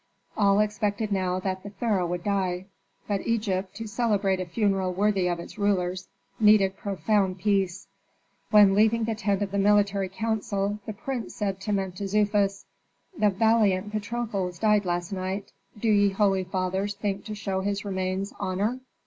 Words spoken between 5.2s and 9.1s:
of its ruler, needed profound peace. When leaving